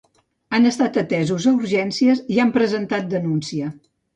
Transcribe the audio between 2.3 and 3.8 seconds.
i han presentat denuncia.